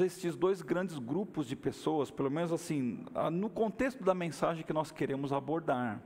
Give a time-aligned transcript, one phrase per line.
[0.00, 4.90] esses dois grandes grupos de pessoas, pelo menos assim, no contexto da mensagem que nós
[4.90, 6.00] queremos abordar.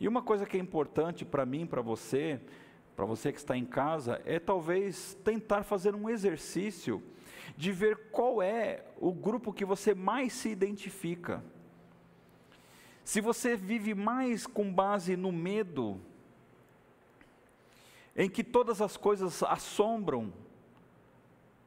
[0.00, 2.40] E uma coisa que é importante para mim, para você,
[2.96, 7.02] para você que está em casa, é talvez tentar fazer um exercício
[7.56, 11.42] de ver qual é o grupo que você mais se identifica.
[13.04, 16.00] Se você vive mais com base no medo,
[18.16, 20.32] em que todas as coisas assombram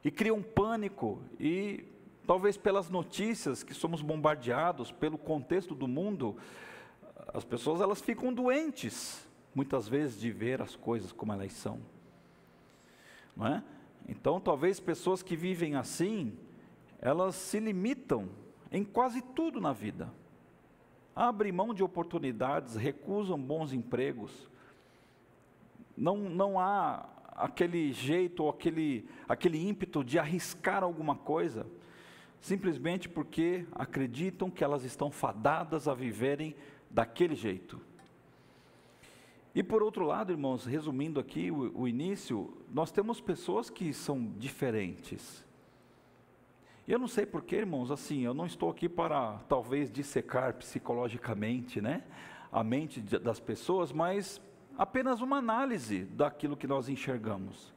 [0.05, 1.83] e criam pânico, e
[2.27, 6.37] talvez pelas notícias que somos bombardeados, pelo contexto do mundo,
[7.33, 11.79] as pessoas elas ficam doentes, muitas vezes, de ver as coisas como elas são.
[13.35, 13.63] Não é?
[14.07, 16.37] Então, talvez pessoas que vivem assim,
[17.01, 18.29] elas se limitam
[18.71, 20.13] em quase tudo na vida.
[21.15, 24.47] Abrem mão de oportunidades, recusam bons empregos.
[25.97, 31.67] Não, não há aquele jeito ou aquele, aquele ímpeto de arriscar alguma coisa,
[32.39, 36.55] simplesmente porque acreditam que elas estão fadadas a viverem
[36.89, 37.81] daquele jeito.
[39.53, 44.33] E por outro lado, irmãos, resumindo aqui o, o início, nós temos pessoas que são
[44.37, 45.45] diferentes.
[46.87, 51.81] E eu não sei porquê, irmãos, assim, eu não estou aqui para talvez dissecar psicologicamente,
[51.81, 52.03] né,
[52.51, 54.39] a mente das pessoas, mas
[54.77, 57.73] apenas uma análise daquilo que nós enxergamos.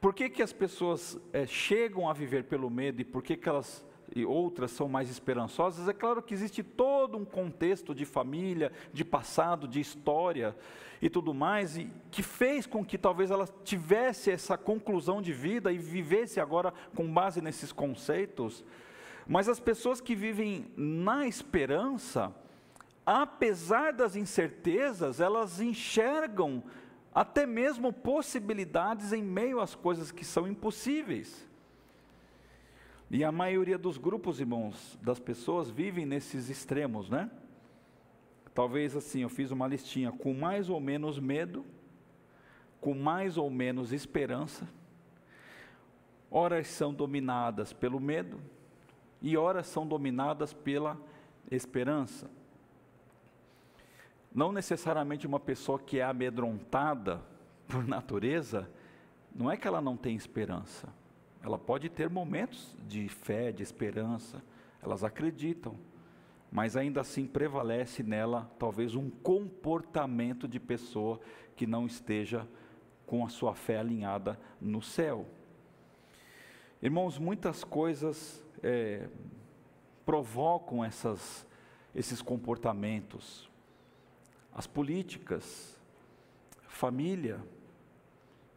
[0.00, 3.48] Por que, que as pessoas é, chegam a viver pelo medo e por que, que
[3.48, 8.72] elas e outras são mais esperançosas, é claro que existe todo um contexto de família,
[8.92, 10.56] de passado, de história
[11.00, 15.72] e tudo mais, e que fez com que talvez ela tivesse essa conclusão de vida
[15.72, 18.64] e vivesse agora com base nesses conceitos.
[19.26, 22.34] Mas as pessoas que vivem na esperança,
[23.04, 26.62] apesar das incertezas, elas enxergam
[27.14, 31.48] até mesmo possibilidades em meio às coisas que são impossíveis.
[33.10, 37.30] E a maioria dos grupos, irmãos, das pessoas vivem nesses extremos, né?
[38.52, 41.64] Talvez assim, eu fiz uma listinha com mais ou menos medo,
[42.80, 44.68] com mais ou menos esperança.
[46.30, 48.40] Horas são dominadas pelo medo
[49.22, 50.98] e horas são dominadas pela
[51.50, 52.28] esperança.
[54.34, 57.22] Não necessariamente uma pessoa que é amedrontada
[57.68, 58.68] por natureza,
[59.34, 60.92] não é que ela não tem esperança
[61.44, 64.42] ela pode ter momentos de fé, de esperança,
[64.82, 65.76] elas acreditam,
[66.50, 71.20] mas ainda assim prevalece nela talvez um comportamento de pessoa
[71.54, 72.48] que não esteja
[73.06, 75.26] com a sua fé alinhada no céu.
[76.80, 79.06] Irmãos, muitas coisas é,
[80.06, 81.46] provocam essas,
[81.94, 83.50] esses comportamentos.
[84.54, 85.76] As políticas,
[86.68, 87.40] família,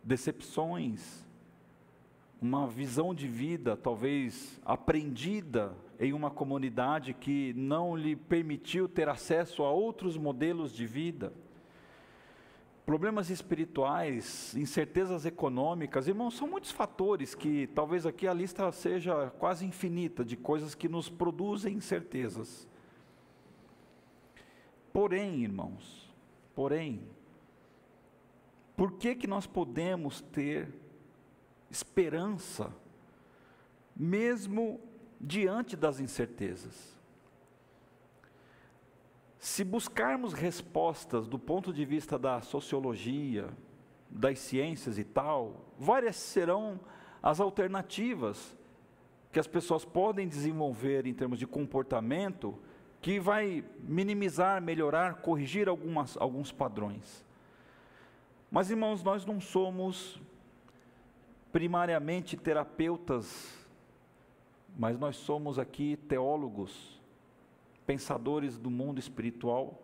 [0.04, 1.26] decepções,
[2.40, 9.64] uma visão de vida, talvez aprendida em uma comunidade que não lhe permitiu ter acesso
[9.64, 11.34] a outros modelos de vida.
[12.86, 19.66] Problemas espirituais, incertezas econômicas, irmãos, são muitos fatores que talvez aqui a lista seja quase
[19.66, 22.68] infinita de coisas que nos produzem incertezas.
[24.98, 26.12] Porém, irmãos,
[26.56, 27.08] porém,
[28.76, 30.74] por que que nós podemos ter
[31.70, 32.74] esperança,
[33.96, 34.82] mesmo
[35.22, 36.98] diante das incertezas.
[39.38, 43.56] Se buscarmos respostas do ponto de vista da sociologia,
[44.10, 46.80] das ciências e tal, várias serão
[47.22, 48.58] as alternativas
[49.32, 52.58] que as pessoas podem desenvolver em termos de comportamento
[53.08, 57.24] que vai minimizar, melhorar, corrigir algumas, alguns padrões.
[58.52, 60.20] Mas, irmãos, nós não somos
[61.50, 63.66] primariamente terapeutas,
[64.78, 67.02] mas nós somos aqui teólogos,
[67.86, 69.82] pensadores do mundo espiritual,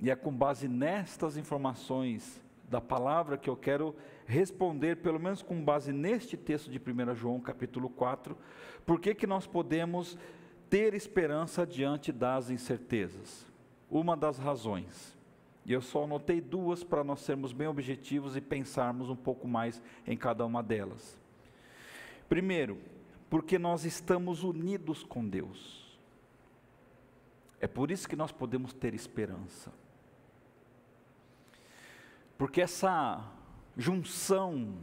[0.00, 3.94] e é com base nestas informações da palavra que eu quero
[4.24, 8.34] responder, pelo menos com base neste texto de 1 João capítulo 4,
[8.86, 10.16] por que que nós podemos
[10.72, 13.46] ter esperança diante das incertezas?
[13.90, 15.12] Uma das razões
[15.64, 19.80] e eu só anotei duas para nós sermos bem objetivos e pensarmos um pouco mais
[20.06, 21.16] em cada uma delas.
[22.28, 22.78] Primeiro,
[23.30, 25.96] porque nós estamos unidos com Deus.
[27.60, 29.72] É por isso que nós podemos ter esperança.
[32.36, 33.24] Porque essa
[33.76, 34.78] junção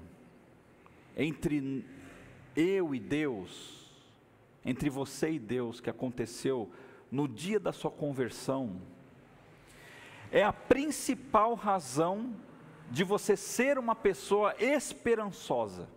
[1.17, 1.85] entre
[2.55, 3.88] eu e Deus,
[4.65, 6.69] entre você e Deus, que aconteceu
[7.11, 8.81] no dia da sua conversão,
[10.31, 12.35] é a principal razão
[12.91, 15.87] de você ser uma pessoa esperançosa.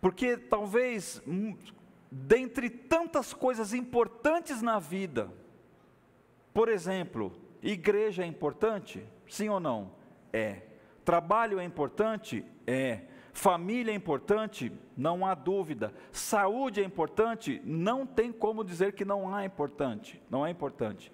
[0.00, 1.56] Porque talvez, hum,
[2.10, 5.32] dentre tantas coisas importantes na vida,
[6.52, 7.32] por exemplo,
[7.62, 9.04] igreja é importante?
[9.28, 9.92] Sim ou não?
[10.32, 10.62] É.
[11.04, 12.44] Trabalho é importante?
[12.66, 13.02] É.
[13.36, 14.72] Família é importante?
[14.96, 15.92] Não há dúvida.
[16.10, 17.60] Saúde é importante?
[17.66, 20.22] Não tem como dizer que não há importante.
[20.30, 21.12] Não é importante.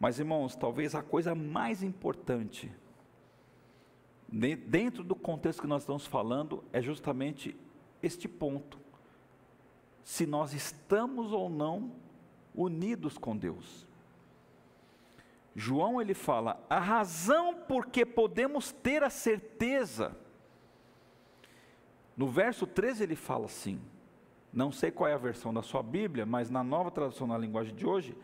[0.00, 2.72] Mas irmãos, talvez a coisa mais importante
[4.28, 7.56] dentro do contexto que nós estamos falando é justamente
[8.02, 8.76] este ponto.
[10.02, 11.92] Se nós estamos ou não
[12.52, 13.86] unidos com Deus.
[15.54, 20.23] João ele fala: a razão porque podemos ter a certeza.
[22.16, 23.80] No verso 13 ele fala assim:
[24.52, 27.74] não sei qual é a versão da sua Bíblia, mas na nova tradução na linguagem
[27.74, 28.16] de hoje,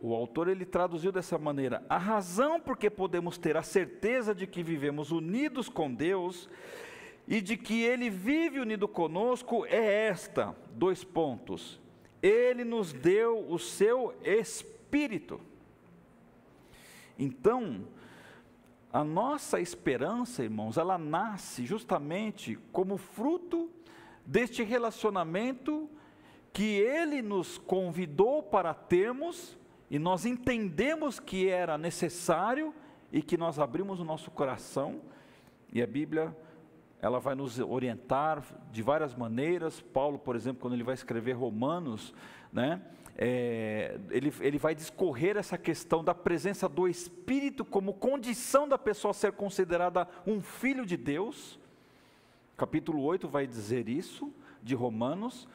[0.00, 4.62] o autor ele traduziu dessa maneira: a razão porque podemos ter a certeza de que
[4.62, 6.48] vivemos unidos com Deus
[7.26, 11.78] e de que Ele vive unido conosco é esta: dois pontos.
[12.22, 15.40] Ele nos deu o seu Espírito.
[17.18, 17.84] Então,
[18.98, 23.70] a nossa esperança, irmãos, ela nasce justamente como fruto
[24.26, 25.88] deste relacionamento
[26.52, 29.56] que Ele nos convidou para termos
[29.88, 32.74] e nós entendemos que era necessário
[33.12, 35.00] e que nós abrimos o nosso coração
[35.72, 36.36] e a Bíblia
[37.00, 38.42] ela vai nos orientar
[38.72, 39.80] de várias maneiras.
[39.80, 42.12] Paulo, por exemplo, quando ele vai escrever Romanos,
[42.52, 42.82] né,
[43.20, 49.12] é, ele, ele vai discorrer essa questão da presença do Espírito como condição da pessoa
[49.12, 51.58] ser considerada um filho de Deus.
[52.56, 54.32] Capítulo 8 vai dizer isso,
[54.62, 55.48] de Romanos.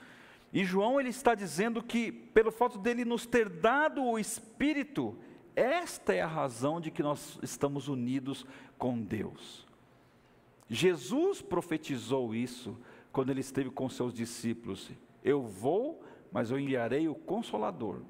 [0.51, 5.17] E João ele está dizendo que, pelo fato dele nos ter dado o Espírito,
[5.55, 8.45] esta é a razão de que nós estamos unidos
[8.77, 9.65] com Deus.
[10.67, 12.77] Jesus profetizou isso
[13.11, 14.91] quando ele esteve com seus discípulos:
[15.23, 18.01] Eu vou mas eu enviarei o Consolador,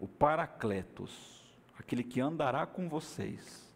[0.00, 1.44] o Paracletos,
[1.78, 3.72] aquele que andará com vocês.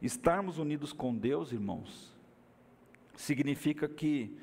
[0.00, 2.14] Estarmos unidos com Deus, irmãos,
[3.16, 4.38] significa que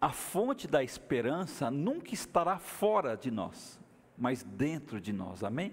[0.00, 3.78] a fonte da esperança nunca estará fora de nós,
[4.18, 5.72] mas dentro de nós, amém?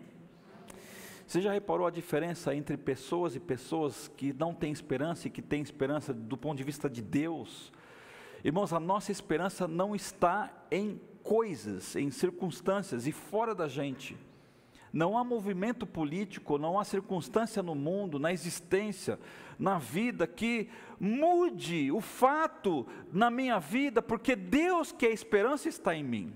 [1.26, 5.42] Você já reparou a diferença entre pessoas e pessoas que não têm esperança e que
[5.42, 7.72] têm esperança do ponto de vista de Deus?
[8.44, 14.18] Irmãos, a nossa esperança não está em coisas, em circunstâncias e fora da gente.
[14.92, 19.20] Não há movimento político, não há circunstância no mundo, na existência,
[19.58, 25.70] na vida que mude o fato na minha vida, porque Deus que é a esperança
[25.70, 26.34] está em mim.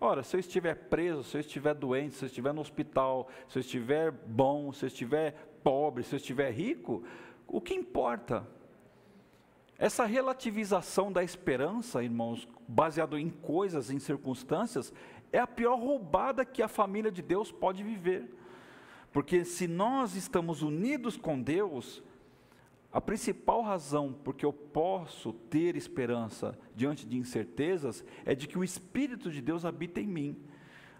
[0.00, 3.58] Ora, se eu estiver preso, se eu estiver doente, se eu estiver no hospital, se
[3.58, 5.32] eu estiver bom, se eu estiver
[5.62, 7.02] pobre, se eu estiver rico,
[7.46, 8.46] o que importa?
[9.78, 14.92] Essa relativização da esperança, irmãos, baseado em coisas, em circunstâncias,
[15.32, 18.32] é a pior roubada que a família de Deus pode viver.
[19.12, 22.02] Porque se nós estamos unidos com Deus,
[22.92, 28.62] a principal razão porque eu posso ter esperança diante de incertezas é de que o
[28.62, 30.36] Espírito de Deus habita em mim.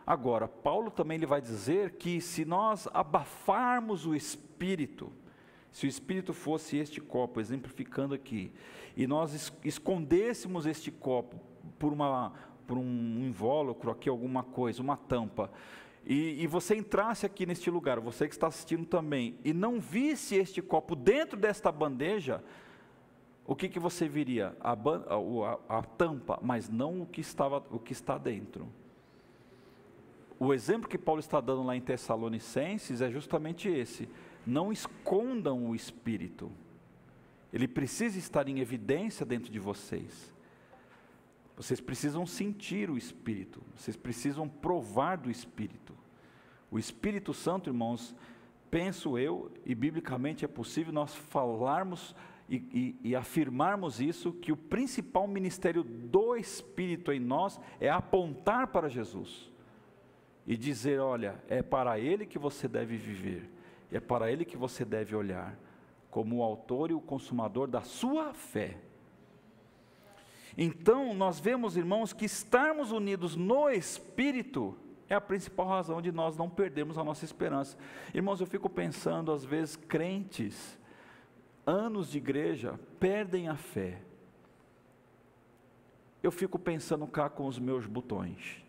[0.04, 5.12] Agora, Paulo também ele vai dizer que se nós abafarmos o Espírito,
[5.74, 8.52] se o Espírito fosse este copo, exemplificando aqui,
[8.96, 11.40] e nós escondêssemos este copo
[11.80, 12.32] por, uma,
[12.64, 15.50] por um invólucro aqui, alguma coisa, uma tampa,
[16.06, 20.36] e, e, você entrasse aqui neste lugar, você que está assistindo também, e não visse
[20.36, 22.44] este copo dentro desta bandeja,
[23.44, 24.56] o que, que você viria?
[24.60, 28.68] A, a, a, tampa, mas não o que, estava, o que está dentro.
[30.38, 34.08] O exemplo que Paulo está dando lá em Tessalonicenses é justamente esse
[34.46, 36.50] não escondam o Espírito.
[37.52, 40.32] Ele precisa estar em evidência dentro de vocês.
[41.56, 45.94] Vocês precisam sentir o Espírito, vocês precisam provar do Espírito.
[46.70, 48.14] O Espírito Santo, irmãos,
[48.70, 52.14] penso eu, e biblicamente é possível nós falarmos
[52.48, 58.66] e, e, e, afirmarmos isso, que o principal ministério do Espírito em nós é apontar
[58.66, 59.50] para Jesus
[60.46, 63.48] e dizer: olha, é para Ele que você deve viver,
[63.96, 65.56] é para Ele que você deve olhar,
[66.10, 68.76] como o autor e o consumador da sua fé.
[70.58, 74.76] Então, nós vemos, irmãos, que estarmos unidos no Espírito
[75.08, 77.76] é a principal razão de nós não perdermos a nossa esperança.
[78.12, 80.78] Irmãos, eu fico pensando, às vezes, crentes,
[81.66, 84.00] anos de igreja, perdem a fé.
[86.22, 88.64] Eu fico pensando cá com os meus botões.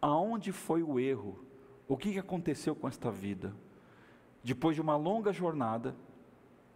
[0.00, 1.38] Aonde foi o erro?
[1.86, 3.54] O que aconteceu com esta vida?
[4.42, 5.94] Depois de uma longa jornada,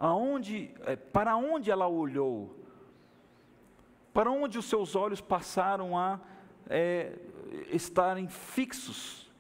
[0.02, 2.56] Aonde, é, para onde ela olhou?
[4.12, 6.18] Para onde os seus olhos passaram a
[6.68, 7.16] é,
[7.70, 9.30] estarem fixos?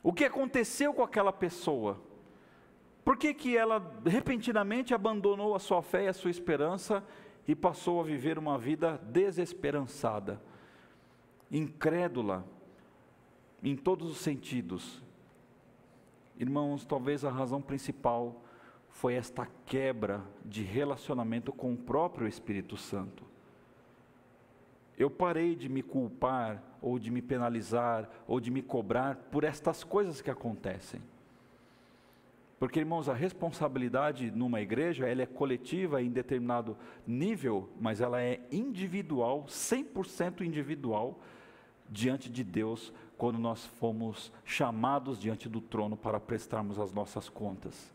[0.00, 2.00] O que aconteceu com aquela pessoa?
[3.04, 7.04] Por que, que ela repentinamente abandonou a sua fé e a sua esperança
[7.44, 10.40] e passou a viver uma vida desesperançada,
[11.50, 12.44] incrédula,
[13.60, 15.02] em todos os sentidos?
[16.42, 18.42] Irmãos, talvez a razão principal
[18.88, 23.22] foi esta quebra de relacionamento com o próprio Espírito Santo.
[24.98, 29.84] Eu parei de me culpar, ou de me penalizar, ou de me cobrar por estas
[29.84, 31.00] coisas que acontecem.
[32.58, 38.40] Porque, irmãos, a responsabilidade numa igreja, ela é coletiva em determinado nível, mas ela é
[38.50, 41.20] individual, 100% individual,
[41.92, 47.92] diante de Deus, quando nós fomos chamados diante do trono para prestarmos as nossas contas.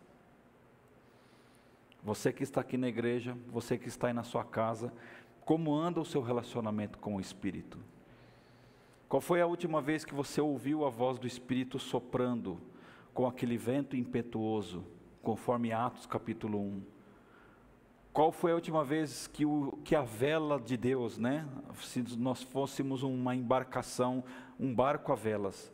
[2.04, 4.94] Você que está aqui na igreja, você que está aí na sua casa,
[5.42, 7.78] como anda o seu relacionamento com o Espírito?
[9.10, 12.62] Qual foi a última vez que você ouviu a voz do Espírito soprando?
[13.18, 14.86] com aquele vento impetuoso,
[15.24, 16.82] conforme Atos capítulo 1.
[18.18, 21.48] Qual foi a última vez que, o, que a vela de Deus, né?
[21.84, 24.24] Se nós fôssemos uma embarcação,
[24.60, 25.72] um barco a velas.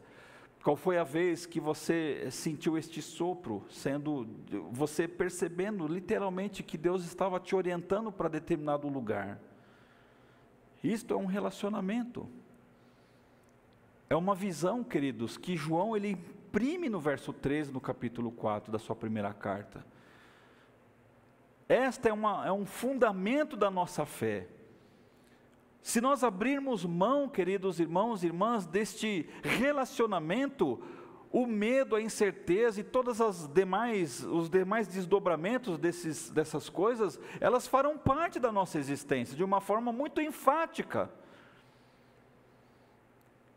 [0.61, 4.27] Qual foi a vez que você sentiu este sopro, sendo
[4.69, 9.39] você percebendo literalmente que Deus estava te orientando para determinado lugar?
[10.83, 12.27] Isto é um relacionamento.
[14.09, 18.79] É uma visão, queridos, que João ele imprime no verso 13, no capítulo 4 da
[18.79, 19.92] sua primeira carta.
[21.67, 24.47] Esta é, uma, é um fundamento da nossa fé.
[25.81, 30.81] Se nós abrirmos mão, queridos irmãos e irmãs, deste relacionamento,
[31.31, 37.67] o medo, a incerteza e todas as demais, os demais desdobramentos desses, dessas coisas, elas
[37.67, 41.09] farão parte da nossa existência de uma forma muito enfática.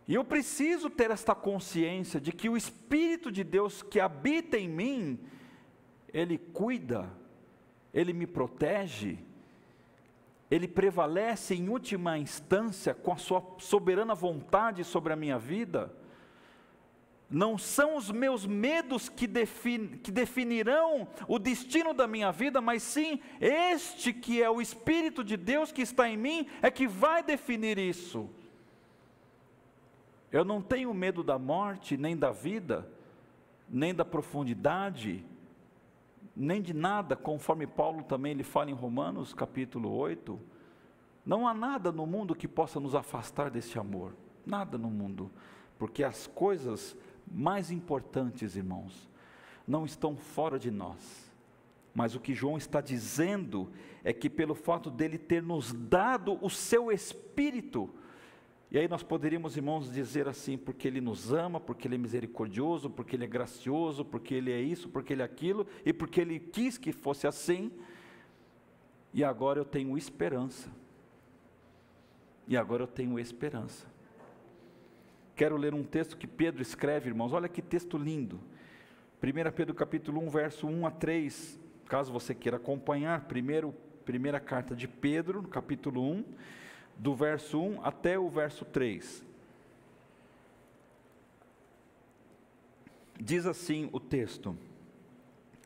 [0.08, 4.68] E eu preciso ter esta consciência de que o Espírito de Deus que habita em
[4.68, 5.20] mim,
[6.12, 7.12] Ele cuida,
[7.96, 9.18] Ele me protege,
[10.50, 15.90] Ele prevalece em última instância com a Sua soberana vontade sobre a minha vida.
[17.30, 19.26] Não são os meus medos que,
[20.02, 25.38] que definirão o destino da minha vida, mas sim este que é o Espírito de
[25.38, 28.28] Deus que está em mim, é que vai definir isso.
[30.30, 32.86] Eu não tenho medo da morte, nem da vida,
[33.70, 35.24] nem da profundidade,
[36.36, 40.38] nem de nada, conforme Paulo também ele fala em Romanos capítulo 8.
[41.24, 44.14] Não há nada no mundo que possa nos afastar desse amor,
[44.44, 45.30] nada no mundo,
[45.78, 46.94] porque as coisas
[47.26, 49.08] mais importantes, irmãos,
[49.66, 51.26] não estão fora de nós.
[51.94, 53.72] Mas o que João está dizendo
[54.04, 57.88] é que pelo fato dele ter nos dado o seu espírito,
[58.70, 62.90] e aí nós poderíamos, irmãos, dizer assim, porque Ele nos ama, porque Ele é misericordioso,
[62.90, 66.40] porque Ele é gracioso, porque Ele é isso, porque Ele é aquilo, e porque Ele
[66.40, 67.70] quis que fosse assim,
[69.14, 70.70] e agora eu tenho esperança.
[72.48, 73.86] E agora eu tenho esperança.
[75.34, 78.40] Quero ler um texto que Pedro escreve, irmãos, olha que texto lindo.
[79.22, 83.72] 1 Pedro capítulo 1, verso 1 a 3, caso você queira acompanhar, primeiro,
[84.04, 86.24] primeira carta de Pedro, capítulo 1,
[86.96, 89.24] do verso 1 até o verso 3.
[93.18, 94.56] Diz assim o texto,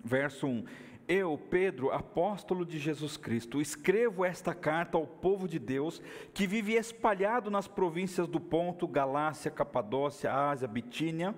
[0.04, 0.64] verso 1:
[1.08, 6.00] Eu, Pedro, apóstolo de Jesus Cristo, escrevo esta carta ao povo de Deus
[6.32, 11.34] que vive espalhado nas províncias do Ponto, Galácia, Capadócia, Ásia, Bitínia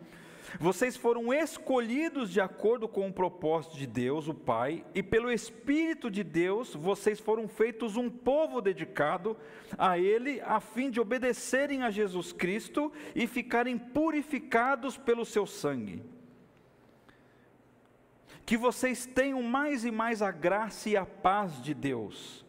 [0.60, 6.10] vocês foram escolhidos de acordo com o propósito de Deus, o Pai, e pelo Espírito
[6.10, 9.36] de Deus, vocês foram feitos um povo dedicado
[9.78, 16.02] a Ele, a fim de obedecerem a Jesus Cristo e ficarem purificados pelo seu sangue.
[18.44, 22.44] Que vocês tenham mais e mais a graça e a paz de Deus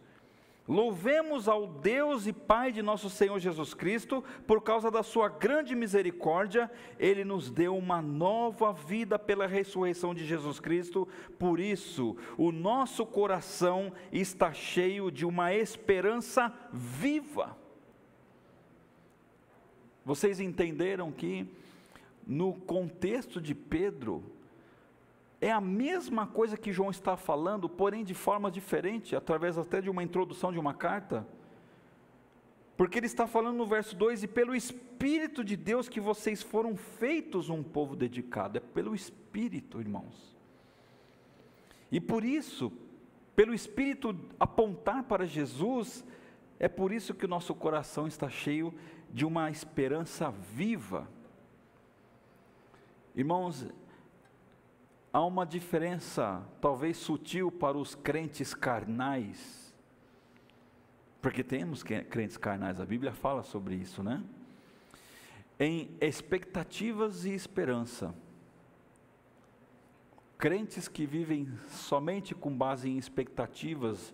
[0.66, 5.76] Louvemos ao Deus e Pai de nosso Senhor Jesus Cristo, por causa da Sua grande
[5.76, 11.06] misericórdia, Ele nos deu uma nova vida pela ressurreição de Jesus Cristo,
[11.38, 17.58] por isso o nosso coração está cheio de uma esperança viva.
[20.06, 21.46] Vocês entenderam que,
[22.26, 24.24] no contexto de Pedro,
[25.44, 29.90] é a mesma coisa que João está falando, porém de forma diferente, através até de
[29.90, 31.28] uma introdução de uma carta.
[32.78, 36.78] Porque ele está falando no verso 2: E pelo Espírito de Deus que vocês foram
[36.78, 38.58] feitos um povo dedicado.
[38.58, 40.34] É pelo Espírito, irmãos.
[41.92, 42.72] E por isso,
[43.36, 46.06] pelo Espírito apontar para Jesus,
[46.58, 48.74] é por isso que o nosso coração está cheio
[49.12, 51.06] de uma esperança viva.
[53.14, 53.68] Irmãos,
[55.14, 59.72] há uma diferença, talvez sutil, para os crentes carnais,
[61.22, 64.24] porque temos crentes carnais, a Bíblia fala sobre isso, né?
[65.60, 68.14] Em expectativas e esperança.
[70.38, 74.12] Crentes que vivem somente com base em expectativas,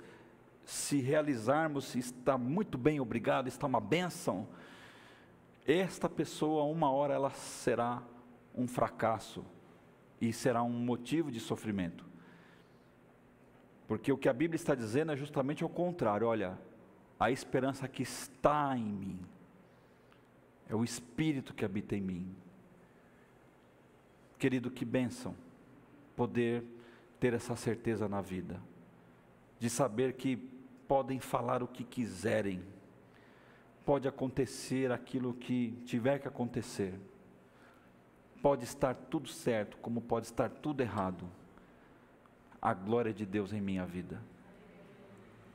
[0.65, 4.47] se realizarmos, está muito bem, obrigado, está uma bênção.
[5.65, 8.03] Esta pessoa, uma hora, ela será
[8.53, 9.43] um fracasso
[10.21, 12.05] e será um motivo de sofrimento.
[13.87, 16.57] Porque o que a Bíblia está dizendo é justamente o contrário: olha,
[17.19, 19.19] a esperança que está em mim,
[20.69, 22.35] é o Espírito que habita em mim.
[24.37, 25.35] Querido, que bênção
[26.15, 26.63] poder
[27.19, 28.61] ter essa certeza na vida,
[29.59, 30.37] de saber que
[30.87, 32.63] podem falar o que quiserem,
[33.85, 36.93] pode acontecer aquilo que tiver que acontecer,
[38.41, 41.29] Pode estar tudo certo, como pode estar tudo errado.
[42.61, 44.21] A glória de Deus em minha vida.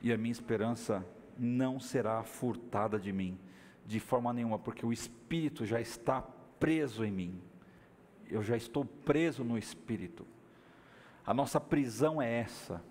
[0.01, 1.05] E a minha esperança
[1.37, 3.39] não será furtada de mim,
[3.85, 6.21] de forma nenhuma, porque o Espírito já está
[6.59, 7.41] preso em mim.
[8.27, 10.25] Eu já estou preso no Espírito.
[11.25, 12.83] A nossa prisão é essa.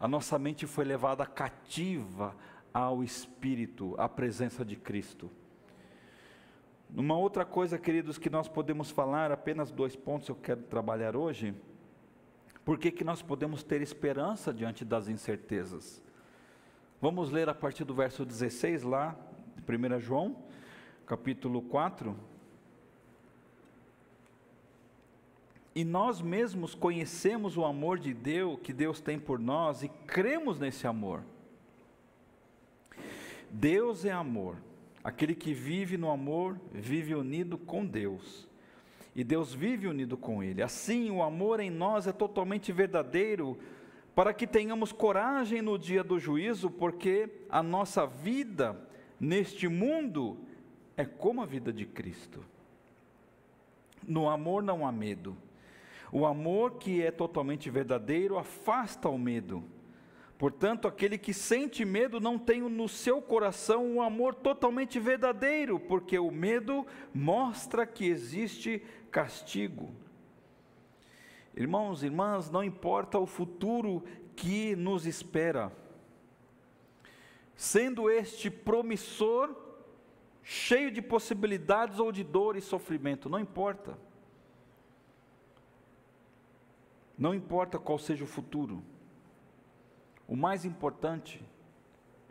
[0.00, 2.34] A nossa mente foi levada cativa
[2.72, 5.30] ao Espírito, à presença de Cristo.
[6.94, 11.54] Uma outra coisa, queridos, que nós podemos falar, apenas dois pontos eu quero trabalhar hoje.
[12.66, 16.02] Por que, que nós podemos ter esperança diante das incertezas?
[17.00, 19.16] Vamos ler a partir do verso 16 lá,
[19.56, 20.36] de 1 João,
[21.06, 22.14] capítulo 4.
[25.74, 30.58] E nós mesmos conhecemos o amor de Deus, que Deus tem por nós, e cremos
[30.58, 31.24] nesse amor.
[33.50, 34.58] Deus é amor.
[35.04, 38.48] Aquele que vive no amor vive unido com Deus.
[39.14, 40.62] E Deus vive unido com Ele.
[40.62, 43.58] Assim, o amor em nós é totalmente verdadeiro,
[44.14, 48.78] para que tenhamos coragem no dia do juízo, porque a nossa vida
[49.18, 50.38] neste mundo
[50.96, 52.44] é como a vida de Cristo.
[54.06, 55.36] No amor não há medo.
[56.10, 59.64] O amor que é totalmente verdadeiro afasta o medo
[60.42, 66.18] Portanto, aquele que sente medo não tem no seu coração um amor totalmente verdadeiro, porque
[66.18, 69.94] o medo mostra que existe castigo.
[71.54, 74.02] Irmãos, irmãs, não importa o futuro
[74.34, 75.70] que nos espera,
[77.54, 79.54] sendo este promissor,
[80.42, 83.96] cheio de possibilidades ou de dor e sofrimento, não importa.
[87.16, 88.82] Não importa qual seja o futuro.
[90.32, 91.44] O mais importante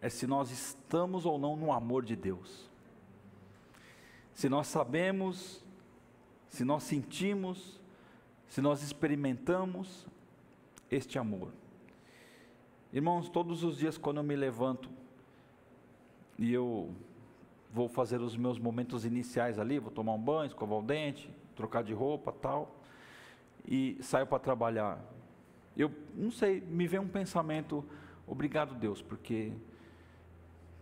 [0.01, 2.67] é se nós estamos ou não no amor de Deus.
[4.33, 5.63] Se nós sabemos,
[6.49, 7.79] se nós sentimos,
[8.47, 10.07] se nós experimentamos
[10.89, 11.49] este amor.
[12.91, 14.89] Irmãos, todos os dias quando eu me levanto
[16.39, 16.95] e eu
[17.71, 21.83] vou fazer os meus momentos iniciais ali, vou tomar um banho, escovar o dente, trocar
[21.83, 22.75] de roupa, tal,
[23.63, 24.99] e saio para trabalhar.
[25.75, 27.85] Eu não sei, me vem um pensamento,
[28.27, 29.53] obrigado Deus, porque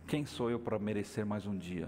[0.08, 1.88] quem sou eu para merecer mais um dia?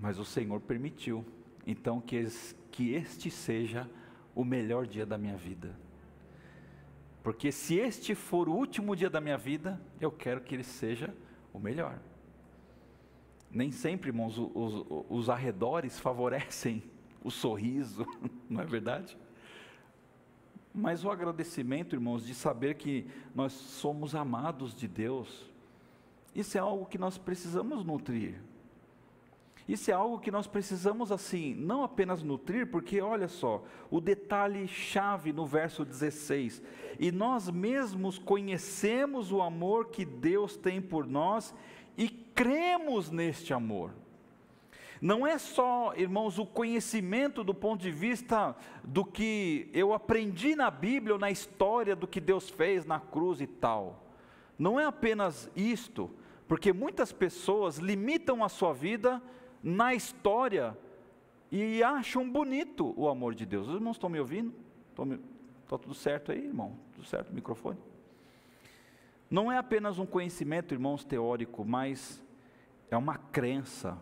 [0.00, 1.24] Mas o Senhor permitiu,
[1.66, 2.24] então que,
[2.70, 3.88] que este seja
[4.34, 5.76] o melhor dia da minha vida.
[7.22, 11.14] Porque se este for o último dia da minha vida, eu quero que ele seja
[11.52, 11.98] o melhor.
[13.50, 16.82] Nem sempre, irmãos, os, os, os arredores favorecem
[17.22, 18.06] o sorriso,
[18.48, 19.16] não é verdade?
[20.74, 25.50] Mas o agradecimento, irmãos, de saber que nós somos amados de Deus,
[26.34, 28.40] isso é algo que nós precisamos nutrir.
[29.68, 34.66] Isso é algo que nós precisamos, assim, não apenas nutrir, porque olha só, o detalhe
[34.66, 36.62] chave no verso 16:
[36.98, 41.54] e nós mesmos conhecemos o amor que Deus tem por nós
[41.96, 43.92] e cremos neste amor.
[45.02, 50.70] Não é só, irmãos, o conhecimento do ponto de vista do que eu aprendi na
[50.70, 54.00] Bíblia ou na história do que Deus fez na cruz e tal.
[54.56, 56.08] Não é apenas isto,
[56.46, 59.20] porque muitas pessoas limitam a sua vida
[59.60, 60.78] na história
[61.50, 63.66] e acham bonito o amor de Deus.
[63.66, 64.54] Os irmãos estão me ouvindo?
[65.64, 66.78] Está tudo certo aí, irmão?
[66.94, 67.80] Tudo certo microfone?
[69.28, 72.22] Não é apenas um conhecimento, irmãos, teórico, mas
[72.88, 73.98] é uma crença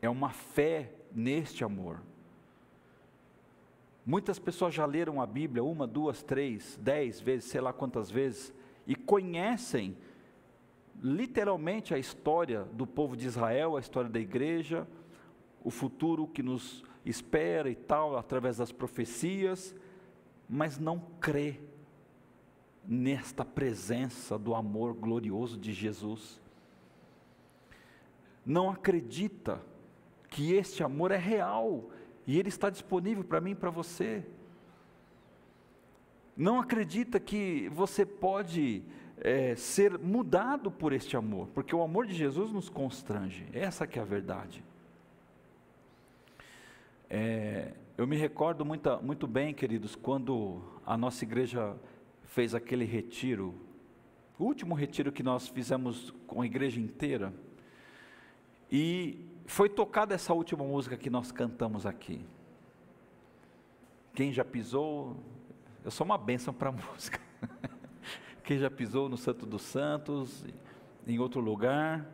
[0.00, 2.00] é uma fé neste amor.
[4.04, 8.52] Muitas pessoas já leram a Bíblia uma, duas, três, dez vezes, sei lá quantas vezes,
[8.86, 9.96] e conhecem
[11.02, 14.86] literalmente a história do povo de Israel, a história da igreja,
[15.62, 19.74] o futuro que nos espera e tal, através das profecias,
[20.48, 21.60] mas não crê
[22.84, 26.40] nesta presença do amor glorioso de Jesus.
[28.44, 29.62] Não acredita
[30.30, 31.90] que este amor é real
[32.26, 34.24] e ele está disponível para mim e para você.
[36.36, 38.82] Não acredita que você pode
[39.18, 43.98] é, ser mudado por este amor, porque o amor de Jesus nos constrange, essa que
[43.98, 44.64] é a verdade.
[47.10, 51.76] É, eu me recordo muito, muito bem, queridos, quando a nossa igreja
[52.22, 53.54] fez aquele retiro,
[54.38, 57.34] o último retiro que nós fizemos com a igreja inteira,
[58.70, 62.24] e foi tocada essa última música que nós cantamos aqui.
[64.14, 65.16] Quem já pisou,
[65.84, 67.20] eu sou uma bênção para a música.
[68.44, 70.44] Quem já pisou no Santo dos Santos,
[71.04, 72.06] em outro lugar,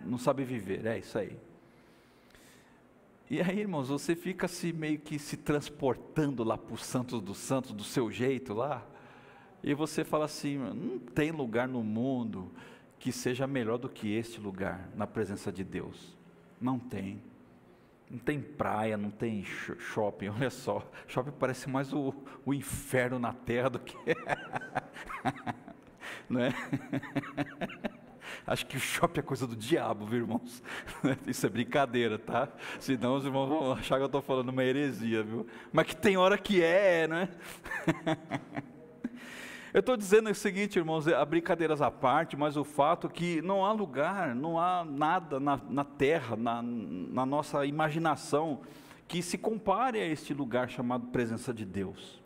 [0.00, 1.36] não sabe viver, é isso aí.
[3.28, 7.38] E aí, irmãos, você fica se meio que se transportando lá para os Santos dos
[7.38, 8.86] Santos, do seu jeito lá,
[9.64, 12.52] e você fala assim: não tem lugar no mundo
[12.98, 16.16] que seja melhor do que este lugar, na presença de Deus.
[16.60, 17.22] Não tem.
[18.10, 20.88] Não tem praia, não tem shopping, olha só.
[21.06, 23.96] Shopping parece mais o, o inferno na terra do que.
[26.28, 26.52] não é?
[28.46, 30.62] Acho que o shopping é coisa do diabo, viu, irmãos?
[31.26, 32.48] Isso é brincadeira, tá?
[32.78, 35.46] Senão os irmãos vão achar que eu estou falando uma heresia, viu?
[35.72, 37.28] Mas que tem hora que é, não é?
[39.74, 43.42] Eu estou dizendo o seguinte, irmãos, a brincadeiras à parte, mas o fato é que
[43.42, 48.60] não há lugar, não há nada na, na terra, na, na nossa imaginação,
[49.08, 52.22] que se compare a este lugar chamado presença de Deus.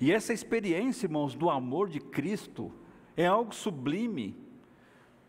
[0.00, 2.72] E essa experiência, irmãos, do amor de Cristo,
[3.16, 4.36] é algo sublime.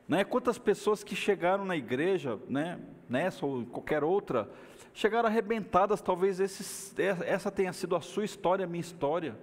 [0.07, 0.23] Né?
[0.25, 4.49] Quantas pessoas que chegaram na igreja, né, nessa ou qualquer outra,
[4.93, 6.39] chegaram arrebentadas, talvez
[6.99, 9.37] essa tenha sido a sua história, a minha história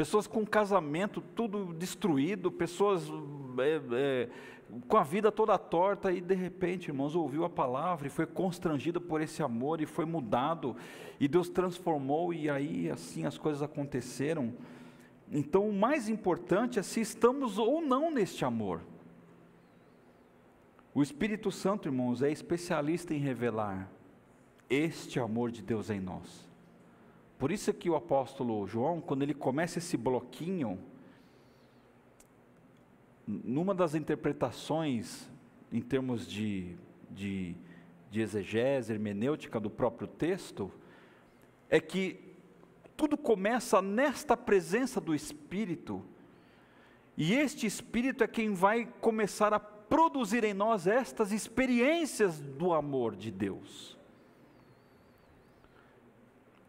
[0.00, 3.02] pessoas com casamento tudo destruído, pessoas
[3.58, 4.28] é, é,
[4.88, 8.98] com a vida toda torta, e de repente, irmãos, ouviu a palavra e foi constrangido
[8.98, 10.74] por esse amor e foi mudado,
[11.20, 14.54] e Deus transformou, e aí assim as coisas aconteceram.
[15.30, 18.80] Então, o mais importante é se estamos ou não neste amor.
[20.94, 23.92] O Espírito Santo, irmãos, é especialista em revelar
[24.70, 26.49] este amor de Deus em nós.
[27.40, 30.78] Por isso que o apóstolo João, quando ele começa esse bloquinho,
[33.26, 35.26] numa das interpretações
[35.72, 36.76] em termos de,
[37.10, 37.56] de,
[38.10, 40.70] de exegese, hermenêutica do próprio texto,
[41.70, 42.20] é que
[42.94, 46.04] tudo começa nesta presença do Espírito,
[47.16, 53.16] e este Espírito é quem vai começar a produzir em nós estas experiências do amor
[53.16, 53.98] de Deus.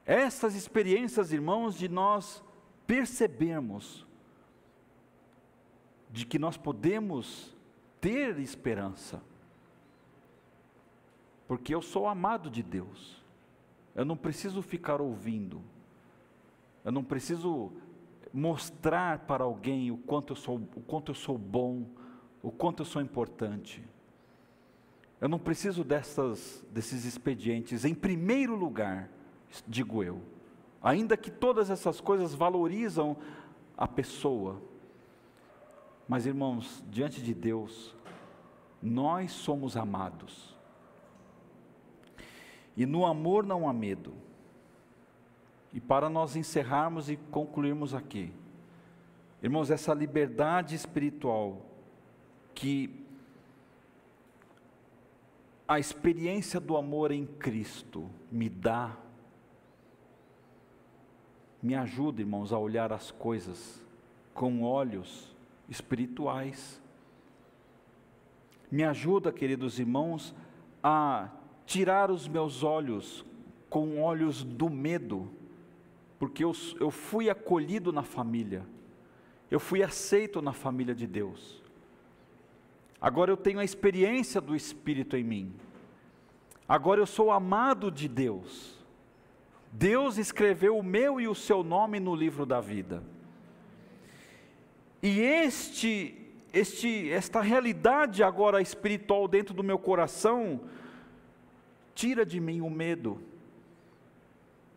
[0.05, 2.43] Essas experiências, irmãos, de nós
[2.87, 4.05] percebermos
[6.09, 7.55] de que nós podemos
[8.01, 9.21] ter esperança,
[11.47, 13.23] porque eu sou amado de Deus,
[13.95, 15.61] eu não preciso ficar ouvindo,
[16.83, 17.71] eu não preciso
[18.33, 21.85] mostrar para alguém o quanto eu sou, o quanto eu sou bom,
[22.41, 23.83] o quanto eu sou importante.
[25.19, 27.85] Eu não preciso dessas, desses expedientes.
[27.85, 29.09] Em primeiro lugar,
[29.67, 30.21] digo eu.
[30.81, 33.15] Ainda que todas essas coisas valorizam
[33.77, 34.61] a pessoa,
[36.07, 37.95] mas irmãos, diante de Deus,
[38.81, 40.55] nós somos amados.
[42.75, 44.13] E no amor não há medo.
[45.73, 48.33] E para nós encerrarmos e concluirmos aqui,
[49.41, 51.61] irmãos, essa liberdade espiritual
[52.53, 53.05] que
[55.67, 58.97] a experiência do amor em Cristo me dá
[61.61, 63.81] me ajuda, irmãos, a olhar as coisas
[64.33, 65.35] com olhos
[65.69, 66.81] espirituais.
[68.71, 70.33] Me ajuda, queridos irmãos,
[70.83, 71.29] a
[71.65, 73.25] tirar os meus olhos
[73.69, 75.29] com olhos do medo,
[76.17, 78.65] porque eu, eu fui acolhido na família,
[79.49, 81.61] eu fui aceito na família de Deus.
[82.99, 85.53] Agora eu tenho a experiência do Espírito em mim.
[86.67, 88.80] Agora eu sou amado de Deus.
[89.71, 93.01] Deus escreveu o meu e o seu nome no livro da vida.
[95.01, 96.15] E este,
[96.53, 100.61] este, esta realidade agora espiritual dentro do meu coração
[101.95, 103.21] tira de mim o medo,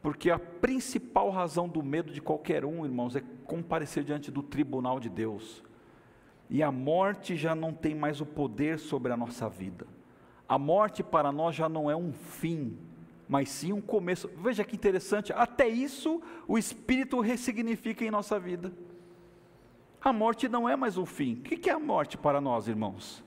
[0.01, 5.01] porque a principal razão do medo de qualquer um, irmãos, é comparecer diante do tribunal
[5.01, 5.63] de Deus.
[6.49, 9.87] E a morte já não tem mais o poder sobre a nossa vida.
[10.49, 12.77] A morte para nós já não é um fim,
[13.29, 14.29] mas sim um começo.
[14.37, 18.73] Veja que interessante, até isso o Espírito ressignifica em nossa vida.
[20.01, 21.35] A morte não é mais um fim.
[21.35, 23.25] O que é a morte para nós, irmãos?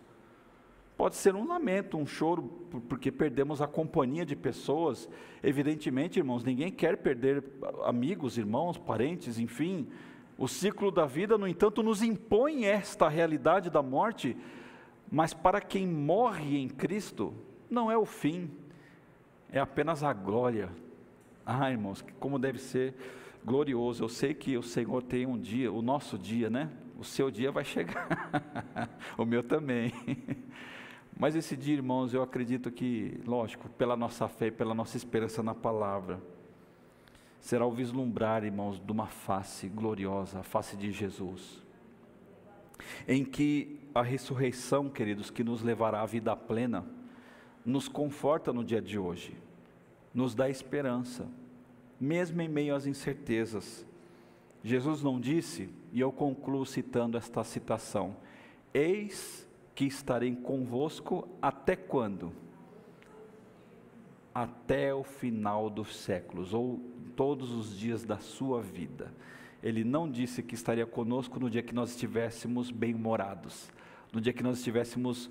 [0.96, 2.44] Pode ser um lamento, um choro,
[2.90, 5.08] porque perdemos a companhia de pessoas.
[5.44, 7.44] Evidentemente, irmãos, ninguém quer perder
[7.84, 9.88] amigos, irmãos, parentes, enfim.
[10.38, 14.36] O ciclo da vida, no entanto, nos impõe esta realidade da morte,
[15.12, 17.34] mas para quem morre em Cristo,
[17.70, 18.50] não é o fim,
[19.52, 20.70] é apenas a glória.
[21.46, 22.94] Ah, irmãos, como deve ser
[23.48, 24.04] glorioso.
[24.04, 26.70] Eu sei que o Senhor tem um dia, o nosso dia, né?
[27.00, 28.30] O seu dia vai chegar,
[29.18, 29.94] o meu também.
[31.18, 35.56] Mas esse dia, irmãos, eu acredito que, lógico, pela nossa fé, pela nossa esperança na
[35.56, 36.22] palavra,
[37.40, 41.64] será o vislumbrar, irmãos, de uma face gloriosa, a face de Jesus,
[43.08, 46.86] em que a ressurreição, queridos, que nos levará à vida plena,
[47.68, 49.36] nos conforta no dia de hoje,
[50.14, 51.28] nos dá esperança,
[52.00, 53.86] mesmo em meio às incertezas.
[54.64, 58.16] Jesus não disse, e eu concluo citando esta citação:
[58.74, 62.32] Eis que estarei convosco até quando?
[64.34, 66.80] Até o final dos séculos, ou
[67.18, 69.14] todos os dias da sua vida.
[69.62, 73.70] Ele não disse que estaria conosco no dia que nós estivéssemos bem-humorados,
[74.14, 75.30] no dia que nós estivéssemos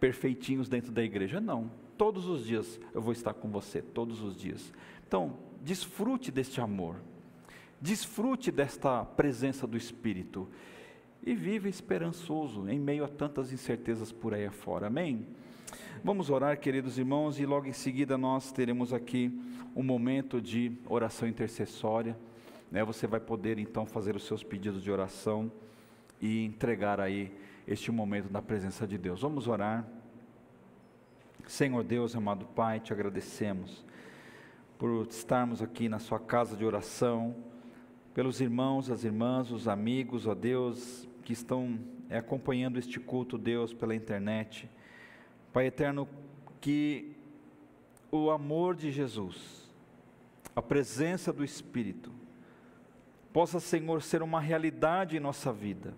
[0.00, 1.40] perfeitinhos dentro da igreja.
[1.40, 1.70] Não.
[1.96, 4.72] Todos os dias eu vou estar com você, todos os dias.
[5.06, 6.96] Então, desfrute deste amor,
[7.80, 10.48] desfrute desta presença do Espírito
[11.22, 14.88] e viva esperançoso em meio a tantas incertezas por aí afora.
[14.88, 15.26] Amém?
[16.02, 19.32] Vamos orar, queridos irmãos, e logo em seguida nós teremos aqui
[19.74, 22.16] um momento de oração intercessória.
[22.70, 22.84] Né?
[22.84, 25.50] Você vai poder então fazer os seus pedidos de oração
[26.20, 27.32] e entregar aí
[27.66, 29.22] este momento na presença de Deus.
[29.22, 29.86] Vamos orar.
[31.46, 33.84] Senhor Deus, amado Pai, te agradecemos
[34.78, 37.36] por estarmos aqui na Sua casa de oração,
[38.12, 43.72] pelos irmãos, as irmãs, os amigos, ó Deus, que estão é, acompanhando este culto, Deus,
[43.72, 44.68] pela internet.
[45.52, 46.08] Pai eterno,
[46.60, 47.16] que
[48.10, 49.70] o amor de Jesus,
[50.54, 52.12] a presença do Espírito,
[53.32, 55.94] possa, Senhor, ser uma realidade em nossa vida.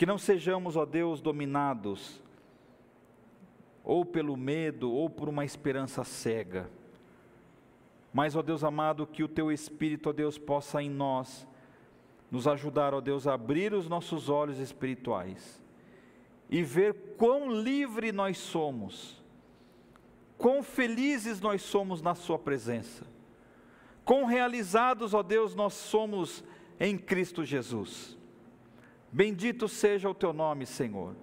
[0.00, 2.22] Que não sejamos, ó Deus, dominados
[3.84, 6.70] ou pelo medo ou por uma esperança cega
[8.12, 11.46] mas, ó Deus amado, que o Teu Espírito, ó Deus, possa em nós
[12.30, 15.62] nos ajudar, ó Deus, a abrir os nossos olhos espirituais
[16.48, 19.22] e ver quão livre nós somos,
[20.36, 23.06] quão felizes nós somos na Sua presença,
[24.04, 26.42] quão realizados, ó Deus, nós somos
[26.80, 28.18] em Cristo Jesus.
[29.12, 31.14] Bendito seja o Teu nome, Senhor.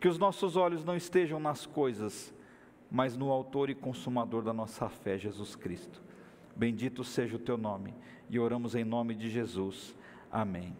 [0.00, 2.34] Que os nossos olhos não estejam nas coisas,
[2.90, 6.02] mas no Autor e Consumador da nossa fé, Jesus Cristo.
[6.54, 7.94] Bendito seja o teu nome.
[8.30, 9.96] E oramos em nome de Jesus.
[10.30, 10.76] Amém.